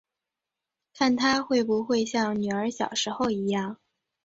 [0.95, 3.77] 看她会不会像女儿小时候一样